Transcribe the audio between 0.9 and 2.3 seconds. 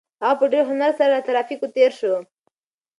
سره له ترافیکو تېر شو.